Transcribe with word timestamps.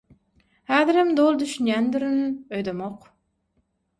Häzirem 0.71 1.11
doly 1.19 1.37
düşünýändirin 1.43 2.23
öýdemok. 2.61 3.07